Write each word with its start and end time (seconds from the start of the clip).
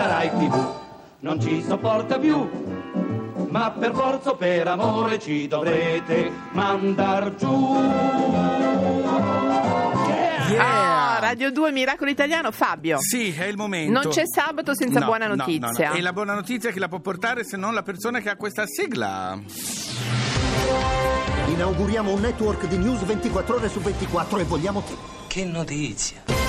la 0.00 0.06
Rai 0.06 0.30
TV 0.30 0.74
non 1.20 1.38
ci 1.40 1.62
sopporta 1.62 2.18
più. 2.18 2.48
Ma 3.50 3.70
per 3.72 3.92
forza 3.92 4.30
o 4.30 4.36
per 4.36 4.66
amore 4.68 5.18
ci 5.18 5.46
dovrete 5.46 6.30
mandar 6.52 7.34
giù. 7.34 7.76
Ah, 10.58 11.18
Radio 11.20 11.50
2 11.52 11.70
Miracolo 11.72 12.10
Italiano, 12.10 12.50
Fabio. 12.50 12.98
Sì, 13.00 13.34
è 13.36 13.44
il 13.44 13.56
momento. 13.56 13.92
Non 13.92 14.10
c'è 14.10 14.22
sabato 14.26 14.74
senza 14.74 15.00
No, 15.00 15.04
buona 15.06 15.26
no, 15.26 15.34
no, 15.34 15.44
notizia. 15.46 15.90
no. 15.90 15.94
E 15.96 16.00
la 16.00 16.12
buona 16.12 16.34
notizia 16.34 16.70
che 16.70 16.78
la 16.78 16.88
può 16.88 17.00
portare 17.00 17.44
se 17.44 17.56
non 17.56 17.74
la 17.74 17.82
persona 17.82 18.20
che 18.20 18.30
ha 18.30 18.36
questa 18.36 18.64
sigla. 18.66 19.38
Inauguriamo 21.48 22.12
un 22.12 22.20
network 22.20 22.66
di 22.66 22.78
news 22.78 23.00
24 23.04 23.56
ore 23.56 23.68
su 23.68 23.80
24 23.80 24.38
e 24.38 24.44
vogliamo 24.44 24.82
che... 24.82 24.94
Che 25.26 25.44
notizia! 25.44 26.39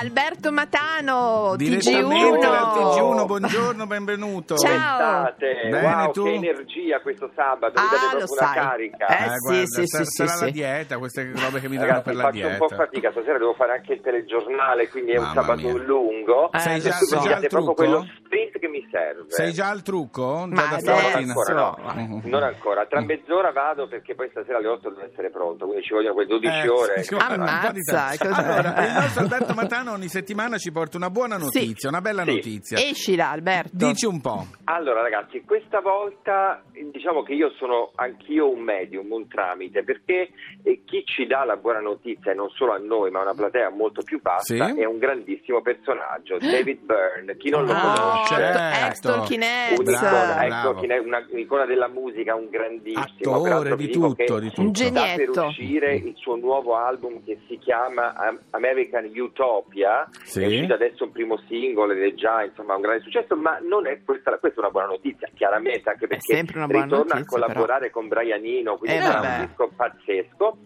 Alberto 0.00 0.50
Matano, 0.50 1.54
Direttamente 1.56 2.38
dal 2.38 2.68
TG1. 2.72 2.96
TG1, 2.96 3.26
buongiorno, 3.26 3.86
benvenuto. 3.86 4.56
Ciao. 4.56 5.34
Bene, 5.38 5.80
wow, 5.82 6.10
tu? 6.12 6.22
che 6.24 6.32
energia 6.32 7.00
questo 7.00 7.30
sabato, 7.34 7.78
mi 7.78 7.86
date 7.90 7.96
Ah, 7.96 8.08
proprio 8.08 8.18
lo 8.26 8.32
una 8.32 8.46
sai. 8.46 8.54
carica. 8.54 9.06
Eh, 9.06 9.12
Eh, 9.12 9.28
sì, 9.28 9.44
guarda, 9.44 9.64
sì, 9.66 9.86
sì, 9.86 10.04
sarà 10.04 10.04
sì, 10.06 10.22
la 10.40 10.46
sì. 10.46 10.50
dieta, 10.52 10.96
queste 10.98 11.32
robe 11.34 11.60
che 11.60 11.68
mi 11.68 11.76
danno 11.76 11.88
Ragazzi, 11.88 12.04
per 12.04 12.14
la 12.14 12.22
faccio 12.22 12.46
un 12.46 12.56
po' 12.56 12.66
dieta. 12.68 12.76
fatica, 12.84 13.10
stasera 13.10 13.38
devo 13.38 13.52
fare 13.54 13.72
anche 13.72 13.92
il 13.92 14.00
telegiornale, 14.00 14.88
quindi 14.88 15.10
è 15.12 15.16
un 15.18 15.22
Mamma 15.24 15.40
sabato 15.42 15.60
mia. 15.68 15.82
lungo. 15.84 16.52
Eh, 16.52 16.58
Sei 16.60 16.80
già, 16.80 16.92
sei 16.92 17.20
già 17.20 17.36
al 17.36 17.46
trucco? 17.46 17.74
quello 17.74 18.06
sprint 18.24 18.58
che 18.58 18.68
mi 18.68 18.88
serve. 18.90 19.24
Sei 19.28 19.52
già 19.52 19.68
al 19.68 19.82
trucco? 19.82 20.46
Ma 20.48 20.62
da 20.66 20.78
stamattina? 20.78 21.18
ancora 21.34 21.52
no. 21.54 22.20
Non 22.24 22.42
ancora. 22.42 22.86
Tra 22.86 23.00
mezz'ora 23.02 23.52
vado 23.52 23.86
perché 23.86 24.14
poi 24.14 24.28
stasera 24.30 24.56
alle 24.56 24.68
8 24.68 24.88
devo 24.88 25.04
essere 25.04 25.28
pronto, 25.30 25.66
quindi 25.66 25.84
ci 25.84 25.92
vogliono 25.92 26.14
quelle 26.14 26.28
12 26.28 26.48
Eh, 26.64 26.68
ore. 26.68 27.04
Ammazza? 27.18 28.06
Allora, 28.18 28.74
il 28.86 28.92
nostro 28.94 29.20
Alberto 29.22 29.52
Matano 29.54 29.89
ogni 29.92 30.08
settimana 30.08 30.58
ci 30.58 30.70
porta 30.72 30.96
una 30.96 31.10
buona 31.10 31.36
notizia, 31.36 31.88
una 31.88 32.00
bella 32.00 32.24
Sì. 32.24 32.34
notizia. 32.34 32.78
Escila, 32.78 33.30
Alberto. 33.30 33.70
Dici 33.76 34.06
un 34.06 34.20
po'. 34.20 34.46
Allora 34.64 35.02
ragazzi, 35.02 35.42
questa 35.44 35.80
volta 35.80 36.62
diciamo 36.92 37.22
che 37.22 37.34
io 37.34 37.50
sono 37.58 37.90
anch'io 37.96 38.50
un 38.50 38.60
medium, 38.60 39.10
un 39.12 39.28
tramite, 39.28 39.82
perché 39.84 40.30
eh, 40.62 40.82
chi 40.84 41.02
ci 41.04 41.26
dà 41.26 41.44
la 41.44 41.56
buona 41.56 41.80
notizia, 41.80 42.32
e 42.32 42.34
non 42.34 42.48
solo 42.50 42.72
a 42.72 42.78
noi, 42.78 43.10
ma 43.10 43.20
a 43.20 43.22
una 43.22 43.34
platea 43.34 43.70
molto 43.70 44.02
più 44.02 44.20
vasta, 44.22 44.54
Sì. 44.66 44.80
è 44.80 44.84
un 44.84 44.98
grandissimo 44.98 45.60
personaggio, 45.62 46.38
David 46.38 46.80
Byrne. 46.80 47.36
Chi 47.36 47.50
non 47.50 47.64
lo 47.64 47.72
Ah, 47.72 47.80
conosce? 47.80 48.34
certo. 48.34 49.08
Heads. 49.08 49.78
Un'icona, 49.78 50.44
ecco, 50.44 50.80
una- 51.04 51.26
un'icona 51.30 51.64
della 51.66 51.88
musica, 51.88 52.34
un 52.34 52.48
grandissimo 52.50 53.34
Attore 53.34 53.76
di 53.76 53.90
tutto, 53.90 54.38
di 54.38 54.48
tutto. 54.48 54.60
Un 54.60 54.74
sta 54.74 55.14
per 55.16 55.30
uscire 55.30 55.94
il 55.96 56.14
suo 56.16 56.36
nuovo 56.36 56.76
album 56.76 57.22
che 57.24 57.38
si 57.48 57.58
chiama 57.58 58.14
Am- 58.14 58.38
American 58.50 59.10
Utopia 59.14 59.79
Sì. 60.22 60.42
è 60.42 60.46
uscito 60.46 60.74
adesso 60.74 61.04
un 61.04 61.12
primo 61.12 61.36
singolo 61.48 61.92
ed 61.92 62.02
è 62.02 62.14
già 62.14 62.42
insomma 62.44 62.74
un 62.74 62.80
grande 62.82 63.02
successo 63.02 63.36
ma 63.36 63.58
non 63.60 63.86
è 63.86 64.00
questa, 64.04 64.38
questa 64.38 64.58
è 64.60 64.62
una 64.62 64.70
buona 64.70 64.86
notizia 64.88 65.28
chiaramente 65.34 65.88
anche 65.90 66.06
perché 66.06 66.34
ritorna 66.40 66.84
notizia, 66.84 67.16
a 67.16 67.24
collaborare 67.24 67.90
con 67.90 68.08
Brian 68.08 68.44
Eno 68.44 68.76
quindi 68.76 68.96
Eh, 68.98 69.00
sarà 69.00 69.20
vabbè. 69.20 69.38
un 69.40 69.46
disco 69.46 69.70
pazzesco 69.76 70.56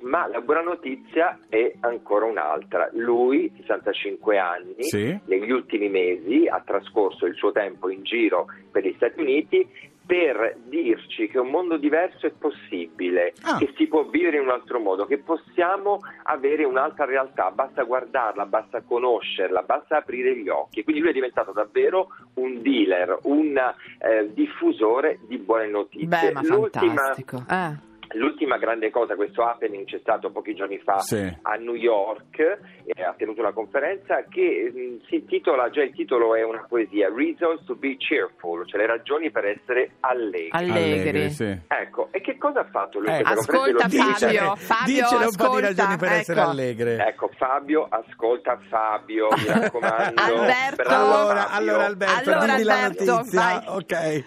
ma 0.00 0.28
la 0.28 0.40
buona 0.40 0.60
notizia 0.62 1.40
è 1.48 1.72
ancora 1.80 2.24
un'altra. 2.24 2.88
Lui, 2.92 3.52
65 3.56 4.38
anni, 4.38 4.74
Sì. 4.84 5.18
negli 5.24 5.50
ultimi 5.50 5.88
mesi 5.88 6.46
ha 6.46 6.62
trascorso 6.64 7.26
il 7.26 7.34
suo 7.34 7.50
tempo 7.50 7.90
in 7.90 8.04
giro 8.04 8.46
per 8.70 8.84
gli 8.86 8.92
Stati 8.94 9.20
Uniti 9.20 9.68
per 10.08 10.56
dirci 10.64 11.28
che 11.28 11.38
un 11.38 11.50
mondo 11.50 11.76
diverso 11.76 12.26
è 12.26 12.30
possibile, 12.30 13.34
Ah. 13.42 13.58
che 13.58 13.74
si 13.76 13.86
può 13.88 14.04
vivere 14.04 14.38
in 14.38 14.44
un 14.44 14.48
altro 14.48 14.78
modo, 14.80 15.04
che 15.04 15.18
possiamo 15.18 15.98
avere 16.22 16.64
un'altra 16.64 17.04
realtà, 17.04 17.50
basta 17.50 17.82
guardarla, 17.82 18.46
basta 18.46 18.80
conoscerla, 18.80 19.62
basta 19.64 19.98
aprire 19.98 20.34
gli 20.34 20.48
occhi. 20.48 20.82
Quindi 20.82 21.02
lui 21.02 21.10
è 21.10 21.14
diventato 21.14 21.52
davvero 21.52 22.08
un 22.36 22.62
dealer, 22.62 23.18
un 23.24 23.54
eh, 23.98 24.32
diffusore 24.32 25.18
di 25.26 25.36
buone 25.36 25.66
notizie. 25.66 26.06
Beh, 26.06 26.32
ma 26.32 26.40
L'ultima- 26.42 26.94
fantastico. 26.94 27.44
Eh. 27.50 27.87
L'ultima 28.12 28.56
grande 28.58 28.90
cosa, 28.90 29.14
questo 29.16 29.42
happening 29.44 29.84
c'è 29.86 29.98
stato 30.00 30.30
pochi 30.30 30.54
giorni 30.54 30.78
fa 30.78 30.98
Sì. 31.00 31.16
a 31.42 31.54
New 31.56 31.74
York, 31.74 32.38
e 32.84 33.02
ha 33.02 33.14
tenuto 33.16 33.40
una 33.40 33.52
conferenza 33.52 34.24
che 34.28 34.72
mh, 34.74 35.06
si 35.08 35.16
intitola, 35.16 35.68
già 35.70 35.82
il 35.82 35.92
titolo 35.92 36.34
è 36.34 36.42
una 36.42 36.64
poesia, 36.68 37.12
Reasons 37.14 37.64
to 37.66 37.74
be 37.74 37.96
cheerful, 37.98 38.66
cioè 38.66 38.80
le 38.80 38.86
ragioni 38.86 39.30
per 39.30 39.44
essere 39.46 39.90
allegri. 40.00 40.48
Allegri. 40.52 41.30
sì. 41.30 41.58
Ecco, 41.66 42.08
e 42.10 42.20
che 42.22 42.38
cosa 42.38 42.60
ha 42.60 42.64
fatto 42.70 42.98
lui? 42.98 43.08
Eh, 43.08 43.20
ascolta, 43.24 43.88
Fabio, 43.88 44.04
dice- 44.06 44.52
Fabio, 44.56 44.94
Dicele 44.94 45.24
un 45.24 45.36
po' 45.36 45.44
di 45.44 45.44
ascolta, 45.44 45.66
ragioni 45.68 45.96
per 45.98 46.12
essere 46.12 46.40
ecco. 46.40 46.50
allegre. 46.50 46.96
Ecco, 47.06 47.30
Fabio, 47.36 47.86
ascolta 47.90 48.58
Fabio, 48.68 49.28
mi 49.36 49.44
raccomando. 49.52 50.22
Alberto. 50.22 50.82
bravo 50.82 51.14
Allora, 51.14 51.40
Fabio. 51.42 51.56
allora 51.72 51.84
Alberto, 51.84 52.30
Allora, 52.30 52.46
dimmi 52.54 52.62
la 52.64 52.74
Alberto, 52.84 53.04
notizia. 53.04 53.40
vai. 53.40 53.64
Ok. 53.66 54.24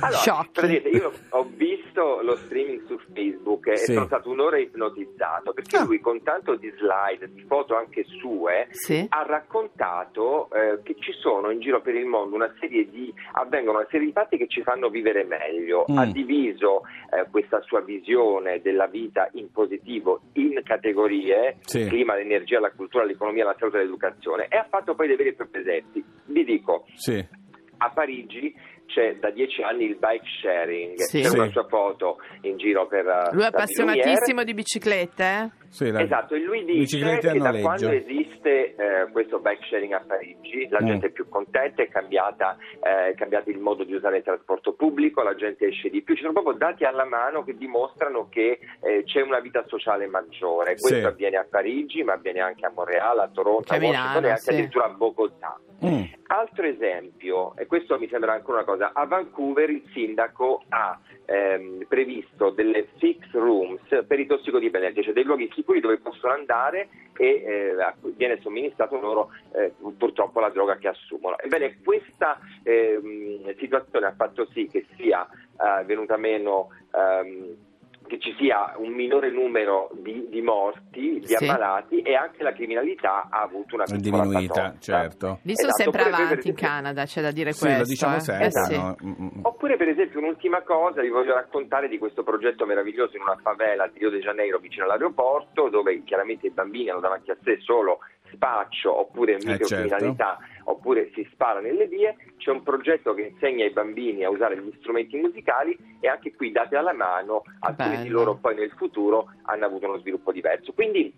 Allora, 0.00 0.46
praticamente 0.52 0.88
io 0.88 1.12
ho 1.30 1.42
visto 1.54 1.67
lo 2.22 2.36
streaming 2.36 2.86
su 2.86 2.98
Facebook 3.14 3.66
e 3.68 3.76
Sì. 3.76 3.92
sono 3.92 4.06
stato 4.06 4.30
un'ora 4.30 4.58
ipnotizzato 4.58 5.52
perché 5.52 5.76
Ah. 5.78 5.84
lui 5.84 6.00
con 6.00 6.22
tanto 6.22 6.54
di 6.56 6.70
slide, 6.76 7.30
di 7.32 7.42
foto 7.42 7.76
anche 7.76 8.04
sue, 8.04 8.66
Sì. 8.70 9.06
ha 9.08 9.22
raccontato 9.22 10.48
eh, 10.52 10.80
che 10.82 10.94
ci 10.98 11.12
sono 11.12 11.50
in 11.50 11.60
giro 11.60 11.80
per 11.80 11.94
il 11.94 12.06
mondo 12.06 12.34
una 12.34 12.52
serie 12.60 12.88
di 12.88 13.12
avvengono 13.32 13.78
una 13.78 13.86
serie 13.90 14.06
di 14.06 14.12
fatti 14.12 14.36
che 14.36 14.48
ci 14.48 14.62
fanno 14.62 14.88
vivere 14.88 15.24
meglio. 15.24 15.84
Mm. 15.90 15.98
Ha 15.98 16.06
diviso 16.06 16.82
eh, 17.10 17.26
questa 17.30 17.60
sua 17.62 17.80
visione 17.80 18.60
della 18.60 18.86
vita 18.86 19.28
in 19.32 19.50
positivo 19.50 20.20
in 20.34 20.60
categorie 20.64 21.56
Sì. 21.60 21.86
clima, 21.86 22.14
l'energia, 22.14 22.60
la 22.60 22.70
cultura, 22.72 23.04
l'economia, 23.04 23.44
la 23.44 23.56
salute 23.58 23.78
e 23.78 23.82
l'educazione 23.82 24.46
e 24.48 24.56
ha 24.56 24.66
fatto 24.68 24.94
poi 24.94 25.06
dei 25.08 25.16
veri 25.16 25.30
e 25.30 25.34
propri 25.34 25.60
esempi. 25.60 26.04
Vi 26.26 26.44
dico, 26.44 26.84
a 27.78 27.90
Parigi 27.90 28.54
c'è 28.88 29.16
da 29.20 29.30
dieci 29.30 29.62
anni 29.62 29.84
il 29.84 29.96
bike 29.96 30.24
sharing, 30.40 30.94
Sì. 30.96 31.20
c'è 31.20 31.28
Sì. 31.28 31.36
una 31.38 31.50
sua 31.50 31.66
foto 31.68 32.16
in 32.42 32.56
giro 32.56 32.86
per 32.88 33.04
uh, 33.04 33.34
Lui 33.34 33.42
è 33.42 33.46
appassionatissimo 33.46 34.42
di 34.44 34.54
biciclette, 34.54 35.22
eh? 35.24 35.50
Sì, 35.68 35.90
la- 35.90 36.00
Esatto, 36.00 36.34
e 36.34 36.38
lui 36.40 36.64
dice 36.64 36.98
che 36.98 37.18
da 37.20 37.32
noleggio. 37.50 37.62
quando 37.62 37.90
esiste 37.90 38.74
eh, 38.74 38.87
questo 39.18 39.40
bike 39.40 39.66
sharing 39.68 39.92
a 39.94 40.04
Parigi 40.06 40.68
la 40.70 40.78
Mm. 40.80 40.86
gente 40.86 41.06
è 41.08 41.10
più 41.10 41.28
contenta, 41.28 41.82
è, 41.82 41.88
cambiata, 41.88 42.56
eh, 42.80 43.08
è 43.08 43.14
cambiato 43.14 43.50
il 43.50 43.58
modo 43.58 43.82
di 43.82 43.92
usare 43.94 44.18
il 44.18 44.22
trasporto 44.22 44.74
pubblico, 44.74 45.22
la 45.22 45.34
gente 45.34 45.66
esce 45.66 45.90
di 45.90 46.02
più, 46.02 46.14
ci 46.14 46.20
sono 46.20 46.32
proprio 46.32 46.54
dati 46.54 46.84
alla 46.84 47.04
mano 47.04 47.42
che 47.42 47.56
dimostrano 47.56 48.28
che 48.28 48.60
eh, 48.80 49.02
c'è 49.04 49.20
una 49.22 49.40
vita 49.40 49.64
sociale 49.66 50.06
maggiore. 50.06 50.76
Questo 50.76 50.94
Sì. 51.00 51.04
avviene 51.04 51.36
a 51.36 51.46
Parigi, 51.50 52.04
ma 52.04 52.12
avviene 52.12 52.40
anche 52.40 52.64
a 52.64 52.70
Montreal, 52.72 53.18
a 53.18 53.28
Toronto, 53.28 53.72
a 53.72 53.76
Washington 53.76 54.24
e 54.24 54.28
anche 54.28 54.40
sì. 54.40 54.50
addirittura 54.50 54.84
a 54.84 54.88
Bogotà. 54.90 55.60
Mm. 55.84 56.02
Altro 56.28 56.66
esempio, 56.66 57.56
e 57.56 57.66
questo 57.66 57.98
mi 57.98 58.08
sembra 58.08 58.32
ancora 58.34 58.58
una 58.58 58.66
cosa, 58.66 58.90
a 58.92 59.04
Vancouver 59.06 59.70
il 59.70 59.82
sindaco 59.92 60.62
ha 60.68 60.98
ehm, 61.24 61.84
previsto 61.88 62.50
delle 62.50 62.88
fix 62.98 63.30
rooms 63.32 63.80
per 64.06 64.18
i 64.20 64.26
tossicodipendenti, 64.26 65.02
cioè 65.02 65.12
dei 65.12 65.24
luoghi 65.24 65.50
sicuri 65.54 65.80
dove 65.80 65.98
possono 65.98 66.32
andare 66.32 66.88
e 67.18 67.42
eh, 67.44 67.74
viene 68.16 68.40
somministrato 68.40 68.98
loro 69.00 69.30
eh, 69.52 69.74
purtroppo 69.96 70.40
la 70.40 70.50
droga 70.50 70.76
che 70.76 70.88
assumono. 70.88 71.38
Ebbene, 71.38 71.78
questa 71.84 72.38
ehm, 72.62 73.56
situazione 73.58 74.06
ha 74.06 74.14
fatto 74.14 74.46
sì 74.52 74.68
che 74.68 74.86
sia 74.96 75.28
eh, 75.28 75.84
venuta 75.84 76.16
meno... 76.16 76.68
ehm, 76.92 77.66
che 78.08 78.18
ci 78.18 78.34
sia 78.38 78.74
un 78.78 78.90
minore 78.92 79.30
numero 79.30 79.90
di, 79.92 80.26
di 80.28 80.40
morti, 80.42 81.20
di 81.20 81.26
Sì. 81.26 81.34
ammalati 81.44 82.00
e 82.00 82.14
anche 82.16 82.42
la 82.42 82.52
criminalità 82.52 83.28
ha 83.30 83.42
avuto 83.42 83.74
una 83.76 83.84
piccola 83.84 84.24
diminuita, 84.24 84.74
certo. 84.80 85.26
Sono 85.26 85.38
Esatto, 85.44 85.72
sempre 85.76 86.00
oppure 86.02 86.14
avanti 86.16 86.32
in 86.32 86.38
esempio- 86.38 86.66
Canada, 86.66 87.04
c'è 87.04 87.20
da 87.22 87.30
dire 87.30 87.52
Sì, 87.52 87.60
questo. 87.60 87.78
lo 87.78 87.84
diciamo 87.84 88.16
eh. 88.16 88.20
sempre. 88.20 88.46
Eh 88.46 88.50
sì. 88.50 88.76
no? 88.76 88.96
Mm, 89.04 89.10
mm. 89.22 89.28
Oppure 89.42 89.76
per 89.76 89.88
esempio 89.88 90.18
un'ultima 90.18 90.62
cosa, 90.62 91.00
vi 91.02 91.08
voglio 91.10 91.34
raccontare 91.34 91.88
di 91.88 91.98
questo 91.98 92.22
progetto 92.24 92.66
meraviglioso 92.66 93.16
in 93.16 93.22
una 93.22 93.36
favela 93.40 93.86
di 93.86 93.98
Rio 93.98 94.10
de 94.10 94.18
Janeiro 94.20 94.58
vicino 94.58 94.84
all'aeroporto 94.86 95.68
dove 95.68 96.02
chiaramente 96.04 96.46
i 96.46 96.50
bambini 96.50 96.88
hanno 96.90 97.00
davanti 97.00 97.30
a 97.30 97.36
sé 97.44 97.58
solo 97.60 97.98
spaccio 98.32 98.98
oppure 99.00 99.36
microcriminalità 99.42 100.38
oppure 100.70 101.10
si 101.14 101.26
spara 101.32 101.60
nelle 101.60 101.86
vie, 101.86 102.16
c'è 102.36 102.50
un 102.50 102.62
progetto 102.62 103.14
che 103.14 103.22
insegna 103.22 103.64
ai 103.64 103.70
bambini 103.70 104.24
a 104.24 104.30
usare 104.30 104.56
gli 104.58 104.72
strumenti 104.78 105.16
musicali 105.16 105.76
e 106.00 106.08
anche 106.08 106.34
qui 106.34 106.52
date 106.52 106.76
alla 106.76 106.92
mano, 106.92 107.42
alcuni 107.60 107.96
di 107.96 108.02
bello. 108.04 108.18
loro 108.18 108.34
poi 108.36 108.54
nel 108.54 108.72
futuro 108.76 109.32
hanno 109.42 109.66
avuto 109.66 109.86
uno 109.86 109.98
sviluppo 109.98 110.32
diverso. 110.32 110.72
Quindi 110.72 111.12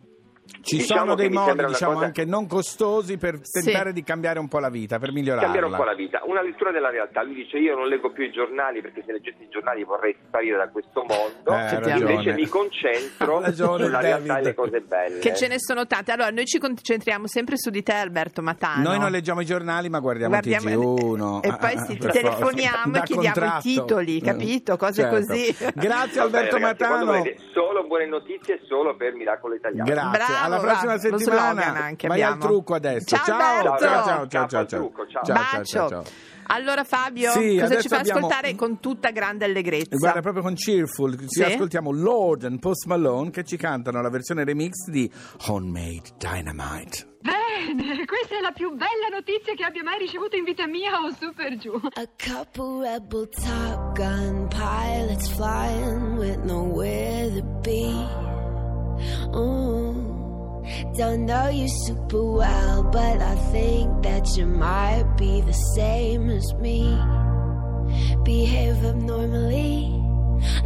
Ci 0.62 0.76
diciamo 0.78 1.00
sono 1.00 1.14
dei 1.14 1.28
modi, 1.30 1.64
diciamo, 1.64 1.92
cosa- 1.94 2.04
anche 2.06 2.24
non 2.24 2.46
costosi 2.46 3.16
per 3.16 3.38
Sì. 3.42 3.62
tentare 3.62 3.92
di 3.92 4.02
cambiare 4.02 4.38
un 4.38 4.48
po' 4.48 4.58
la 4.58 4.68
vita, 4.68 4.98
per 4.98 5.10
migliorarla. 5.12 5.42
cambiare 5.44 5.66
un 5.66 5.76
po' 5.76 5.84
la 5.84 5.94
vita. 5.94 6.20
Una 6.26 6.42
lettura 6.42 6.70
della 6.70 6.90
realtà. 6.90 7.22
Lui 7.22 7.34
dice: 7.34 7.56
Io 7.58 7.74
non 7.74 7.88
leggo 7.88 8.10
più 8.12 8.24
i 8.24 8.30
giornali 8.30 8.80
perché 8.80 9.02
se 9.06 9.12
leggessi 9.12 9.42
i 9.44 9.48
giornali 9.48 9.84
vorrei 9.84 10.14
sparire 10.26 10.56
da 10.58 10.68
questo 10.68 11.04
mondo. 11.06 11.50
Eh. 11.56 11.98
Invece 11.98 12.32
mi 12.34 12.46
concentro 12.46 13.40
ragione, 13.40 13.84
sulla 13.84 14.00
realtà 14.00 14.24
e 14.24 14.26
David. 14.26 14.44
le 14.46 14.54
cose 14.54 14.80
belle. 14.80 15.18
Che 15.18 15.34
ce 15.34 15.48
ne 15.48 15.58
sono 15.58 15.86
tante. 15.86 16.12
Allora, 16.12 16.30
noi 16.30 16.44
ci 16.46 16.58
concentriamo 16.58 17.26
sempre 17.26 17.56
su 17.56 17.70
di 17.70 17.82
te, 17.82 17.92
Alberto 17.94 18.42
Matano. 18.42 18.82
Noi 18.82 18.98
non 18.98 19.10
leggiamo 19.10 19.40
i 19.40 19.46
giornali, 19.46 19.88
ma 19.88 19.98
guardiamo, 20.00 20.30
Guardiamo- 20.38 20.94
TG1. 20.94 21.40
E 21.42 21.56
poi 21.56 21.74
Ah, 21.74 21.84
sì, 21.84 21.96
per 21.96 22.12
telefoniamo 22.12 22.96
e 22.96 23.02
chiediamo 23.02 23.20
i 23.22 23.24
contratto. 23.40 23.60
titoli, 23.62 24.20
capito? 24.20 24.76
Cose 24.76 25.02
Certo. 25.02 25.16
così. 25.16 25.56
Grazie 25.74 26.20
Alberto 26.20 26.56
ragazzi, 26.58 26.82
Matano. 26.82 27.22
solo 27.52 27.84
buone 27.86 28.06
notizie, 28.06 28.60
solo 28.66 28.94
per 28.96 29.14
Miracolo 29.14 29.54
Italiano. 29.54 29.88
Grazie. 29.90 30.10
Bravo. 30.10 30.39
Bravo, 30.48 30.54
alla 30.54 30.72
prossima 30.72 30.98
settimana. 30.98 31.74
anche 31.82 32.06
Vai 32.08 32.22
al 32.22 32.32
abbiamo. 32.32 32.52
trucco 32.52 32.74
adesso. 32.74 33.16
Ciao, 33.16 33.24
ciao, 33.24 33.78
ciao, 33.78 33.78
ciao, 33.78 34.28
ciao, 34.28 34.66
Ciao, 34.66 34.66
ciao, 34.66 35.34
al 35.36 35.46
ciao. 35.46 35.64
ciao. 35.64 35.88
Ciao. 35.88 36.04
Allora 36.52 36.82
Fabio, 36.82 37.30
Sì, 37.30 37.58
cosa 37.60 37.80
ci 37.80 37.86
fa 37.86 37.98
abbiamo- 37.98 38.26
ascoltare 38.26 38.56
con 38.56 38.80
tutta 38.80 39.10
grande 39.12 39.44
allegrezza? 39.44 39.94
Guarda, 39.96 40.20
proprio 40.20 40.42
con 40.42 40.54
Cheerful 40.54 41.16
ci 41.20 41.26
Sì? 41.28 41.42
ascoltiamo 41.44 41.92
Lord 41.92 42.42
and 42.42 42.58
Post 42.58 42.86
Malone 42.86 43.30
che 43.30 43.44
ci 43.44 43.56
cantano 43.56 44.02
la 44.02 44.10
versione 44.10 44.42
remix 44.42 44.88
di 44.88 45.08
Homemade 45.46 46.10
Dynamite. 46.18 47.06
Bene, 47.20 48.04
questa 48.04 48.36
è 48.36 48.40
la 48.40 48.50
più 48.50 48.70
bella 48.70 49.06
notizia 49.12 49.54
che 49.54 49.62
abbia 49.62 49.84
mai 49.84 49.98
ricevuto 50.00 50.34
in 50.34 50.42
vita 50.42 50.66
mia 50.66 50.90
o 50.98 51.10
su 51.12 51.32
per 51.34 51.56
giù. 51.56 51.70
A 51.74 52.08
couple 52.18 52.82
rebel 52.90 53.28
Top 53.28 53.92
Gun 53.94 54.48
pilots 54.48 55.28
flying 55.32 56.18
with 56.18 56.38
nowhere 56.42 57.30
to 57.32 57.44
be. 57.62 57.94
Ooh. 59.36 60.09
Don't 60.96 61.26
know 61.26 61.48
you 61.48 61.68
super 61.86 62.24
well, 62.32 62.82
but 62.82 63.20
I 63.20 63.34
think 63.52 64.02
that 64.02 64.36
you 64.36 64.46
might 64.46 65.04
be 65.16 65.40
the 65.40 65.52
same 65.76 66.30
as 66.30 66.54
me. 66.54 66.82
Behave 68.24 68.84
abnormally. 68.84 70.00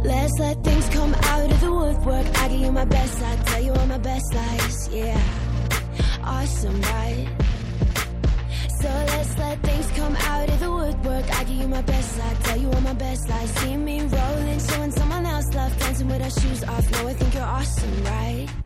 Let's 0.03 0.39
let 0.39 0.63
things 0.63 0.87
come 0.89 1.13
out 1.13 1.51
of 1.51 1.61
the 1.61 1.71
woodwork. 1.71 2.25
I 2.41 2.47
give 2.47 2.59
you 2.59 2.71
my 2.71 2.85
best, 2.85 3.21
I 3.21 3.35
tell 3.43 3.63
you 3.63 3.73
all 3.73 3.87
my 3.87 3.97
best 3.97 4.33
lies. 4.33 4.89
Yeah, 4.89 5.21
awesome, 6.23 6.81
right? 6.81 7.27
So 8.81 8.89
let's 8.89 9.37
let 9.37 9.63
things 9.63 9.87
come 9.91 10.15
out 10.15 10.49
of 10.49 10.59
the 10.59 10.71
woodwork. 10.71 11.25
I 11.39 11.43
give 11.45 11.57
you 11.57 11.67
my 11.67 11.81
best, 11.81 12.19
I 12.21 12.33
tell 12.43 12.57
you 12.57 12.69
all 12.71 12.81
my 12.81 12.93
best 12.93 13.27
lies. 13.29 13.49
See 13.59 13.77
me 13.77 14.01
rolling, 14.01 14.59
showing 14.59 14.91
someone 14.91 15.25
else 15.25 15.53
love, 15.53 15.77
dancing 15.79 16.07
with 16.07 16.21
our 16.21 16.29
shoes 16.29 16.63
off. 16.63 16.91
No, 16.91 17.07
I 17.07 17.13
think 17.13 17.33
you're 17.33 17.43
awesome, 17.43 18.03
right? 18.03 18.64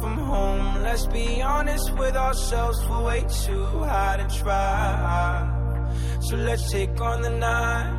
From 0.00 0.16
home. 0.16 0.82
Let's 0.82 1.06
be 1.06 1.42
honest 1.42 1.92
with 1.94 2.16
ourselves, 2.16 2.78
we're 2.88 3.02
way 3.02 3.20
too 3.44 3.64
high 3.64 4.16
to 4.16 4.38
try. 4.38 5.88
So 6.22 6.36
let's 6.36 6.70
take 6.70 7.00
on 7.00 7.22
the 7.22 7.30
night. 7.30 7.92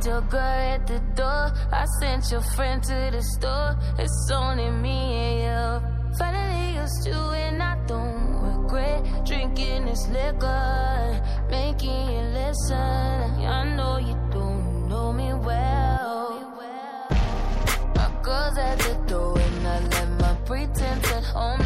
I 0.00 0.06
your 0.06 0.20
girl 0.22 0.40
at 0.40 0.86
the 0.86 0.98
door. 1.14 1.52
I 1.72 1.84
sent 2.00 2.30
your 2.30 2.40
friend 2.40 2.82
to 2.82 3.10
the 3.12 3.22
store. 3.22 3.76
It's 3.98 4.30
only 4.30 4.70
me 4.70 4.90
and 4.90 5.40
you. 5.44 6.16
Finally 6.16 6.76
used 6.76 7.06
you 7.06 7.12
and 7.12 7.62
I 7.62 7.76
don't 7.86 8.32
regret 8.40 9.26
drinking 9.26 9.84
this 9.84 10.08
liquor, 10.08 11.20
making 11.50 12.12
you 12.12 12.22
listen. 12.32 13.44
I 13.44 13.74
know 13.76 13.98
you 13.98 14.16
don't 14.32 14.88
know 14.88 15.12
me 15.12 15.34
well. 15.34 16.58
My 17.94 18.10
girl's 18.22 18.56
at 18.56 18.78
the 18.78 18.94
door 19.06 19.38
and 19.38 19.66
I 19.66 19.80
let 19.80 20.08
my 20.20 20.34
pretense 20.46 21.12
at 21.12 21.24
home 21.24 21.60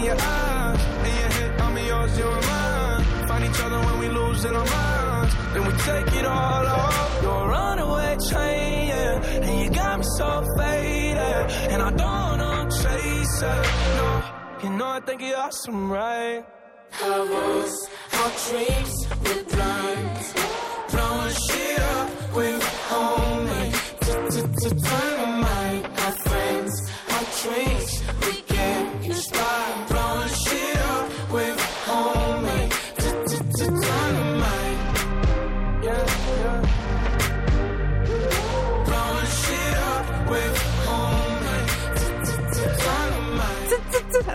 in 0.00 0.06
your 0.06 0.16
eyes. 0.18 0.80
In 1.08 1.14
your 1.20 1.30
head, 1.36 1.60
I'm 1.60 1.76
yours, 1.78 2.18
you're 2.18 2.42
mine. 2.50 3.28
Find 3.28 3.44
each 3.44 3.60
other 3.60 3.80
when 3.86 3.98
we 4.02 4.08
lose 4.08 4.44
in 4.44 4.54
our 4.56 4.64
minds. 4.64 5.34
Then 5.52 5.62
we 5.66 5.72
take 5.90 6.12
it 6.20 6.26
all 6.26 6.66
off. 6.66 7.22
You're 7.22 7.44
a 7.44 7.48
runaway 7.48 8.16
train, 8.28 8.88
yeah. 8.88 9.46
And 9.46 9.54
you 9.62 9.70
got 9.70 9.98
me 9.98 10.06
so 10.18 10.44
faded. 10.56 11.44
And 11.72 11.82
I 11.82 11.90
don't 12.02 12.38
wanna 12.40 12.70
chase 12.82 13.42
it. 13.52 13.62
No, 13.98 14.08
you 14.62 14.70
know 14.78 14.88
I 14.98 15.00
think 15.06 15.20
you're 15.22 15.38
awesome, 15.38 15.90
right? 15.90 16.44
Our 17.02 17.24
our 18.20 18.32
dreams, 18.46 18.96
we're 19.24 19.44
blind. 19.52 20.24
Blowing 20.90 21.36
shit 21.46 21.78
up 21.78 22.10
with 22.34 22.62
homemade 22.88 23.50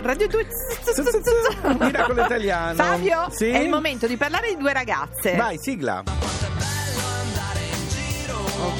Radio 0.06 0.28
2 0.28 0.46
Miracolo 1.80 2.22
italiano. 2.24 2.74
Fabio, 2.74 3.26
Sì? 3.30 3.48
è 3.48 3.58
il 3.58 3.68
momento 3.68 4.06
di 4.06 4.16
parlare 4.16 4.50
di 4.50 4.56
due 4.56 4.72
ragazze. 4.72 5.34
Vai, 5.34 5.58
sigla. 5.58 6.04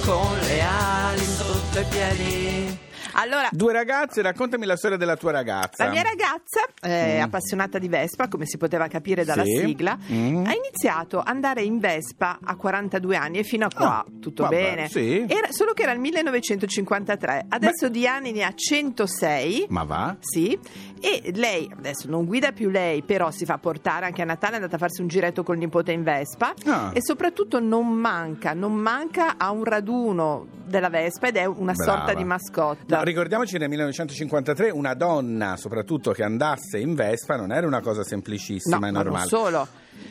Con 0.04 0.38
le 0.46 0.62
ali 0.62 1.24
sotto 1.24 1.80
i 1.80 1.84
piedi. 1.90 2.78
Allora, 3.18 3.48
Due 3.50 3.72
ragazze, 3.72 4.20
raccontami 4.22 4.66
la 4.66 4.76
storia 4.76 4.96
della 4.96 5.16
tua 5.16 5.30
ragazza. 5.32 5.84
La 5.84 5.90
mia 5.90 6.02
ragazza, 6.02 6.60
eh, 6.82 7.18
appassionata 7.18 7.78
di 7.78 7.88
Vespa, 7.88 8.28
come 8.28 8.44
si 8.46 8.56
poteva 8.58 8.88
capire 8.88 9.24
dalla 9.24 9.42
Mm. 9.42 9.46
Sì. 9.46 9.56
sigla, 9.64 9.98
Mm. 10.12 10.44
ha 10.46 10.52
iniziato 10.54 11.18
ad 11.20 11.26
andare 11.28 11.62
in 11.62 11.78
Vespa 11.78 12.38
a 12.42 12.56
42 12.56 13.16
anni 13.16 13.38
e 13.38 13.42
fino 13.42 13.66
a 13.66 13.70
qua 13.74 13.98
Ah, 14.00 14.04
tutto 14.20 14.42
vabbè, 14.44 14.54
bene. 14.74 14.88
sì. 14.88 15.24
Era- 15.28 15.50
solo 15.50 15.72
che 15.72 15.82
era 15.82 15.92
il 15.92 16.00
1953, 16.00 17.46
adesso 17.48 17.88
di 17.88 18.06
anni 18.06 18.32
ne 18.32 18.42
ha 18.44 18.52
106. 18.54 19.66
Ma 19.68 19.84
va? 19.84 20.16
Sì, 20.20 20.58
e 21.00 21.30
lei 21.34 21.70
adesso 21.76 22.08
non 22.08 22.24
guida 22.26 22.52
più 22.52 22.68
lei, 22.70 23.02
però 23.02 23.30
si 23.30 23.44
fa 23.44 23.58
portare 23.58 24.06
anche 24.06 24.22
a 24.22 24.24
Natale, 24.24 24.52
è 24.52 24.56
andata 24.56 24.76
a 24.76 24.78
farsi 24.78 25.00
un 25.00 25.08
giretto 25.08 25.42
col 25.42 25.56
nipote 25.58 25.92
in 25.92 26.02
Vespa 26.02 26.52
Ah. 26.66 26.90
e 26.92 27.02
soprattutto 27.02 27.60
non 27.60 27.86
manca, 27.88 28.52
non 28.52 28.74
manca 28.74 29.34
a 29.36 29.50
un 29.50 29.64
raduno 29.64 30.46
della 30.66 30.88
Vespa 30.88 31.28
ed 31.28 31.36
è 31.36 31.44
una 31.44 31.72
Brava. 31.72 31.92
sorta 31.92 32.14
di 32.14 32.24
mascotte. 32.24 32.94
No, 32.94 33.02
ricordiamoci 33.06 33.56
nel 33.58 33.68
1953 33.68 34.70
una 34.70 34.94
donna, 34.94 35.56
soprattutto 35.56 36.12
che 36.12 36.22
andasse 36.22 36.78
in 36.78 36.94
Vespa, 36.94 37.36
non 37.36 37.52
era 37.52 37.66
una 37.66 37.80
cosa 37.80 38.02
semplicissima 38.02 38.78
No, 38.78 38.86
e 38.86 38.90
ma 38.90 38.98
non 38.98 39.04
normale. 39.04 39.28
solo. 39.28 39.68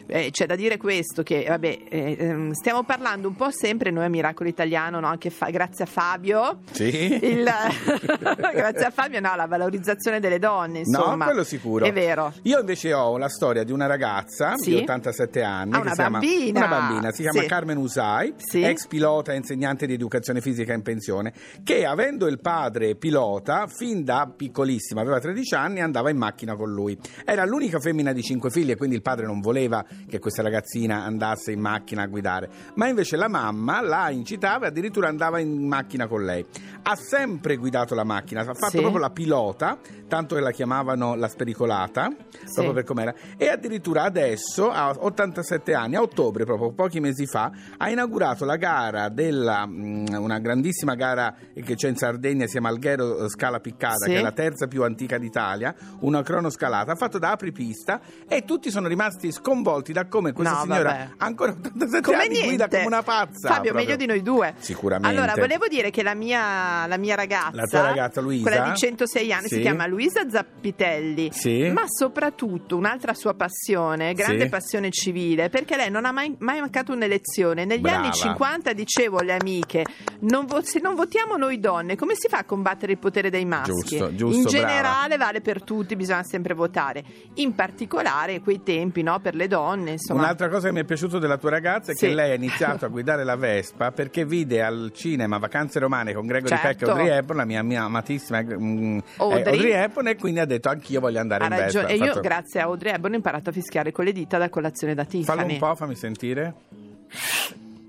Eh, 0.07 0.29
c'è 0.31 0.45
da 0.45 0.55
dire 0.55 0.77
questo, 0.77 1.23
che 1.23 1.45
vabbè, 1.47 1.79
eh, 1.89 2.15
ehm, 2.19 2.51
stiamo 2.51 2.83
parlando 2.83 3.27
un 3.27 3.35
po' 3.35 3.49
sempre 3.51 3.91
noi 3.91 4.05
a 4.05 4.09
Miracolo 4.09 4.49
Italiano, 4.49 4.99
no? 4.99 5.07
anche 5.07 5.29
fa- 5.29 5.49
grazie 5.49 5.83
a 5.85 5.87
Fabio. 5.87 6.59
Sì. 6.71 7.19
Il- 7.25 7.43
grazie 8.53 8.85
a 8.85 8.91
Fabio, 8.91 9.19
no, 9.19 9.35
la 9.35 9.45
valorizzazione 9.47 10.19
delle 10.19 10.39
donne, 10.39 10.79
insomma. 10.79 11.15
No, 11.15 11.23
quello 11.25 11.43
sicuro. 11.43 11.85
È 11.85 11.93
vero. 11.93 12.33
Io 12.43 12.59
invece 12.59 12.93
ho 12.93 13.17
la 13.17 13.29
storia 13.29 13.63
di 13.63 13.71
una 13.71 13.85
ragazza 13.87 14.53
Sì. 14.57 14.71
di 14.71 14.75
87 14.81 15.41
anni. 15.43 15.71
Ah, 15.73 15.75
che 15.77 15.81
una 15.81 15.89
si 15.89 15.95
chiama- 15.95 16.19
bambina. 16.19 16.59
una 16.59 16.67
bambina, 16.67 17.11
si 17.11 17.21
chiama 17.21 17.41
Sì. 17.41 17.47
Carmen 17.47 17.77
Usai, 17.77 18.33
Sì. 18.37 18.61
ex 18.63 18.87
pilota 18.87 19.33
e 19.33 19.37
insegnante 19.37 19.85
di 19.87 19.93
educazione 19.93 20.41
fisica 20.41 20.73
in 20.73 20.81
pensione, 20.81 21.33
che 21.63 21.85
avendo 21.85 22.27
il 22.27 22.39
padre 22.39 22.95
pilota, 22.95 23.67
fin 23.67 24.03
da 24.03 24.31
piccolissima, 24.35 25.01
aveva 25.01 25.19
13 25.19 25.55
anni, 25.55 25.81
andava 25.81 26.09
in 26.09 26.17
macchina 26.17 26.55
con 26.55 26.71
lui. 26.71 26.97
Era 27.25 27.45
l'unica 27.45 27.79
femmina 27.79 28.11
di 28.13 28.21
cinque 28.21 28.49
figli 28.49 28.71
e 28.71 28.75
quindi 28.75 28.95
il 28.95 29.01
padre 29.01 29.25
non 29.25 29.39
voleva 29.41 29.74
che 30.07 30.19
questa 30.19 30.43
ragazzina 30.43 31.03
andasse 31.03 31.51
in 31.51 31.59
macchina 31.59 32.03
a 32.03 32.07
guidare, 32.07 32.49
ma 32.75 32.87
invece 32.87 33.15
la 33.17 33.27
mamma 33.27 33.81
la 33.81 34.09
incitava 34.11 34.65
e 34.65 34.67
addirittura 34.69 35.07
andava 35.07 35.39
in 35.39 35.67
macchina 35.67 36.07
con 36.07 36.23
lei. 36.23 36.45
Ha 36.87 36.95
sempre 36.95 37.55
guidato 37.55 37.95
la 37.95 38.03
macchina, 38.03 38.41
ha 38.41 38.53
fatto 38.53 38.67
Sì. 38.69 38.77
proprio 38.79 38.99
la 38.99 39.09
pilota, 39.09 39.77
tanto 40.07 40.35
che 40.35 40.41
la 40.41 40.51
chiamavano 40.51 41.15
la 41.15 41.27
spericolata, 41.27 42.09
proprio 42.53 42.73
per 42.73 42.83
com'era. 42.83 43.13
E 43.37 43.47
addirittura 43.49 44.03
adesso, 44.03 44.69
a 44.69 44.89
87 44.95 45.73
anni, 45.73 45.95
a 45.95 46.01
ottobre, 46.01 46.45
proprio 46.45 46.71
pochi 46.73 46.99
mesi 46.99 47.25
fa, 47.25 47.51
ha 47.77 47.89
inaugurato 47.89 48.45
la 48.45 48.55
gara 48.57 49.09
della 49.09 49.65
mm, 49.65 50.05
una 50.15 50.37
grandissima 50.37 50.93
gara 50.93 51.33
che 51.55 51.73
c'è 51.75 51.89
in 51.89 51.95
Sardegna, 51.95 52.45
si 52.45 52.51
chiama 52.51 52.69
Alghero 52.69 53.27
Scala 53.29 53.59
Piccata, 53.59 54.05
Sì. 54.05 54.11
che 54.11 54.17
è 54.19 54.21
la 54.21 54.31
terza 54.31 54.67
più 54.67 54.83
antica 54.83 55.17
d'Italia, 55.17 55.73
una 56.01 56.21
cronoscalata, 56.21 56.93
fatto 56.95 57.17
da 57.17 57.31
apripista 57.31 57.99
e 58.27 58.43
tutti 58.45 58.69
sono 58.69 58.87
rimasti 58.87 59.31
sconvolti 59.31 59.63
da 59.91 60.05
come 60.07 60.31
questa 60.31 60.53
No, 60.53 60.61
signora 60.61 60.83
vabbè. 60.83 61.09
ancora 61.17 61.51
87 61.51 62.01
Come 62.01 62.17
anni 62.17 62.27
niente. 62.29 62.47
guida 62.47 62.67
come 62.67 62.85
una 62.85 63.03
pazza. 63.03 63.47
Fabio, 63.47 63.71
proprio. 63.71 63.73
meglio 63.73 63.95
di 63.95 64.05
noi 64.05 64.21
due. 64.21 64.53
Sicuramente. 64.57 65.07
Allora, 65.17 65.33
volevo 65.35 65.67
dire 65.67 65.89
che 65.89 66.03
la 66.03 66.13
mia, 66.13 66.85
la 66.87 66.97
mia 66.97 67.15
ragazza, 67.15 67.51
La 67.55 67.65
tua 67.65 67.81
ragazza, 67.81 68.21
Luisa? 68.21 68.49
quella 68.49 68.69
di 68.69 68.75
106 68.77 69.31
anni, 69.33 69.47
Sì. 69.47 69.55
si 69.55 69.61
chiama 69.61 69.87
Luisa 69.87 70.21
Zappitelli. 70.29 71.29
Sì. 71.31 71.69
Ma 71.69 71.83
soprattutto 71.87 72.77
un'altra 72.77 73.13
sua 73.13 73.33
passione, 73.33 74.13
grande 74.13 74.43
Sì. 74.43 74.49
passione 74.49 74.89
civile, 74.91 75.49
perché 75.49 75.75
lei 75.75 75.89
non 75.89 76.05
ha 76.05 76.11
mai, 76.11 76.35
mai 76.39 76.59
mancato 76.59 76.91
un'elezione. 76.93 77.65
Negli 77.65 77.81
Brava. 77.81 77.97
anni 78.03 78.11
50 78.13 78.73
dicevo 78.73 79.17
alle 79.17 79.33
amiche: 79.39 79.83
non 80.21 80.45
vo- 80.45 80.61
se 80.63 80.79
non 80.79 80.95
votiamo 80.95 81.35
noi 81.37 81.59
donne, 81.59 81.95
come 81.95 82.13
si 82.15 82.27
fa 82.29 82.39
a 82.39 82.43
combattere 82.45 82.93
il 82.93 82.97
potere 82.97 83.29
dei 83.29 83.45
maschi? 83.45 83.71
Giusto, 83.71 84.15
giusto, 84.15 84.35
In 84.37 84.43
brava. 84.43 84.57
generale 84.67 85.17
vale 85.17 85.41
per 85.41 85.63
tutti, 85.63 85.95
bisogna 85.95 86.23
sempre 86.23 86.53
votare. 86.53 87.03
In 87.35 87.53
particolare 87.55 88.39
quei 88.39 88.61
tempi, 88.63 89.01
no, 89.03 89.19
per 89.19 89.35
le 89.35 89.47
donne, 89.47 89.53
insomma. 89.91 90.21
Un'altra 90.21 90.49
cosa 90.49 90.67
che 90.67 90.73
mi 90.73 90.81
è 90.81 90.83
piaciuto 90.83 91.19
della 91.19 91.37
tua 91.37 91.49
ragazza 91.49 91.91
è 91.91 91.95
Sì. 91.95 92.07
che 92.07 92.13
lei 92.13 92.31
ha 92.31 92.33
iniziato 92.35 92.85
a 92.85 92.87
guidare 92.87 93.23
la 93.23 93.35
Vespa 93.35 93.91
perché 93.91 94.25
vide 94.25 94.61
al 94.63 94.91
cinema 94.93 95.37
Vacanze 95.37 95.79
Romane 95.79 96.13
con 96.13 96.25
Gregory 96.25 96.55
Certo. 96.55 96.67
Peck 96.67 96.81
e 96.81 96.89
Audrey 96.89 97.07
Hepburn, 97.17 97.37
la 97.39 97.45
mia, 97.45 97.63
mia 97.63 97.83
amatissima 97.83 98.41
mm, 98.43 98.99
Audrey. 99.17 99.41
eh, 99.43 99.49
Audrey 99.49 99.71
Hepburn, 99.71 100.07
e 100.07 100.15
quindi 100.15 100.39
ha 100.39 100.45
detto 100.45 100.69
anch'io 100.69 100.99
voglio 100.99 101.19
andare 101.19 101.43
Ha 101.43 101.47
in 101.47 101.53
Vespa. 101.55 101.65
ragione. 101.81 101.87
E 101.87 101.93
Ha 101.93 101.97
io, 102.05 102.05
fatto- 102.13 102.19
grazie 102.21 102.59
a 102.61 102.63
Audrey 102.65 102.93
Hepburn, 102.93 103.13
ho 103.13 103.17
imparato 103.17 103.49
a 103.49 103.53
fischiare 103.53 103.91
con 103.91 104.05
le 104.05 104.11
dita 104.11 104.37
da 104.37 104.49
colazione 104.49 104.93
da 104.93 105.05
Tiffany. 105.05 105.37
Fallo 105.39 105.51
un 105.53 105.57
po', 105.59 105.75
fammi 105.75 105.95
sentire. 105.95 106.53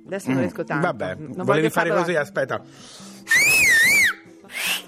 Adesso 0.07 0.31
non 0.31 0.39
riesco 0.41 0.63
tanto. 0.65 0.87
Vabbè, 0.87 1.15
Non 1.19 1.45
volevi 1.45 1.45
voglio 1.45 1.71
fare 1.71 1.91
così, 1.91 2.15
aspetta. 2.15 2.61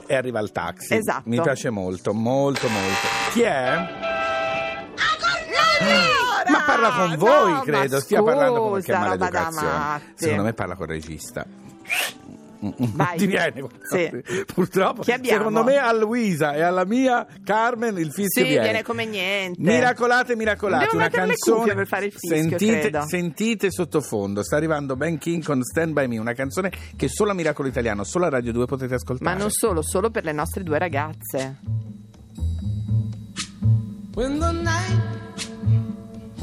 E 0.06 0.14
arriva 0.14 0.40
il 0.40 0.52
taxi. 0.52 0.94
Esatto. 0.94 1.22
Mi 1.28 1.40
piace 1.40 1.70
molto, 1.70 2.14
molto, 2.14 2.68
molto. 2.68 3.06
Chi 3.32 3.42
è? 3.42 3.76
Ma 6.50 6.62
parla 6.64 6.90
con 6.90 7.16
voi, 7.16 7.52
no, 7.52 7.60
credo. 7.62 8.00
Stia 8.00 8.22
parlando 8.22 8.60
con 8.60 8.74
che 8.80 8.92
scusa, 8.92 8.98
roba 9.04 9.16
da 9.16 9.28
maleducazione. 9.50 10.12
Secondo 10.14 10.42
me 10.42 10.52
parla 10.52 10.74
col 10.76 10.86
regista. 10.86 11.46
Vai. 12.60 13.16
Ti 13.18 13.26
viene 13.28 13.64
Sì. 13.88 14.10
purtroppo 14.52 15.04
secondo 15.04 15.62
me 15.62 15.76
a 15.76 15.92
Luisa 15.92 16.54
e 16.54 16.60
alla 16.62 16.84
mia 16.84 17.24
Carmen 17.44 17.96
il 17.98 18.10
fischio 18.10 18.42
Sì, 18.42 18.48
viene. 18.48 18.64
viene 18.64 18.82
come 18.82 19.04
niente. 19.06 19.60
Miracolate, 19.60 20.34
miracolate, 20.34 20.86
Devo 20.86 20.96
una 20.96 21.08
canzone. 21.08 21.74
per 21.76 21.86
fare 21.86 22.06
il 22.06 22.10
fischio, 22.10 22.36
sentite, 22.36 22.80
credo. 22.80 23.04
sentite 23.06 23.70
sottofondo, 23.70 24.42
sta 24.42 24.56
arrivando 24.56 24.96
Ben 24.96 25.18
King 25.18 25.44
con 25.44 25.62
Stand 25.62 25.92
By 25.92 26.08
Me, 26.08 26.18
una 26.18 26.32
canzone 26.32 26.72
che 26.96 27.06
solo 27.08 27.30
a 27.30 27.34
Miracolo 27.34 27.68
Italiano, 27.68 28.02
solo 28.02 28.24
a 28.24 28.28
Radio 28.28 28.50
2 28.52 28.66
potete 28.66 28.94
ascoltare. 28.94 29.30
Ma 29.32 29.38
non 29.40 29.50
solo, 29.52 29.80
solo 29.80 30.10
per 30.10 30.24
le 30.24 30.32
nostre 30.32 30.64
due 30.64 30.78
ragazze. 30.80 31.60
When 34.14 34.40
the 34.40 34.50
night 34.50 35.07